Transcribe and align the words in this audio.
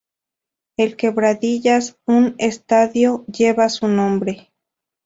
En 0.77 0.95
Quebradillas 0.97 1.95
un 2.07 2.33
estadio 2.39 3.23
lleva 3.27 3.69
su 3.69 3.87
nombre. 3.87 4.49